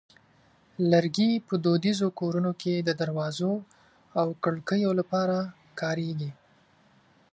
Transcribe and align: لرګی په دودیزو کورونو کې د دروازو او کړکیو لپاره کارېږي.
لرګی 0.91 1.31
په 1.47 1.53
دودیزو 1.63 2.07
کورونو 2.19 2.51
کې 2.61 2.73
د 2.77 2.89
دروازو 3.01 3.53
او 4.19 4.27
کړکیو 4.43 4.91
لپاره 4.99 5.37
کارېږي. 5.79 6.31